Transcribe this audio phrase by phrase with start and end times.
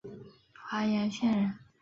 [0.55, 1.53] 华阳县人。